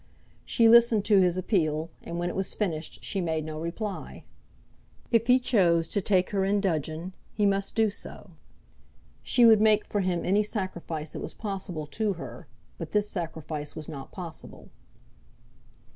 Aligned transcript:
She 0.45 0.67
listened 0.67 1.05
to 1.05 1.19
his 1.21 1.37
appeal, 1.37 1.91
and 2.01 2.17
when 2.17 2.27
it 2.27 2.35
was 2.35 2.55
finished 2.55 3.03
she 3.03 3.21
made 3.21 3.45
no 3.45 3.59
reply. 3.59 4.23
If 5.11 5.27
he 5.27 5.37
chose 5.37 5.87
to 5.89 6.01
take 6.01 6.31
her 6.31 6.43
in 6.43 6.59
dudgeon, 6.59 7.13
he 7.35 7.45
must 7.45 7.75
do 7.75 7.91
so. 7.91 8.31
She 9.21 9.45
would 9.45 9.61
make 9.61 9.85
for 9.85 10.01
him 10.01 10.25
any 10.25 10.41
sacrifice 10.41 11.11
that 11.13 11.19
was 11.19 11.35
possible 11.35 11.85
to 11.85 12.13
her, 12.13 12.47
but 12.79 12.93
this 12.93 13.09
sacrifice 13.11 13.75
was 13.75 13.87
not 13.87 14.11
possible. 14.11 14.69